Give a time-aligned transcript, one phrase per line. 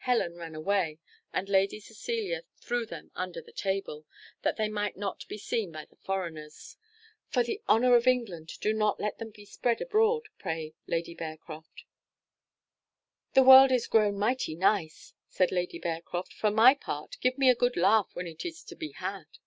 [0.00, 0.98] Helen turned away,
[1.32, 4.04] and Lady Cecilia threw them under the table,
[4.42, 6.76] that they might not be seen by the foreigners.
[7.30, 11.84] "For the honour of England, do not let them be spread abroad, pray, Lady Bearcroft."
[13.32, 17.54] "The world is grown mighty nice!" said Lady Bearcroft; "for my part, give me a
[17.54, 19.38] good laugh when it is to be had."